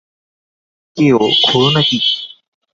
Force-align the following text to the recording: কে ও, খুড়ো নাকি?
কে 0.97 1.07
ও, 1.15 1.23
খুড়ো 1.43 1.69
নাকি? 1.75 1.97